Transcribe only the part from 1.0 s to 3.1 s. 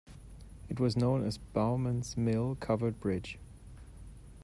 as Bowman's Mill Covered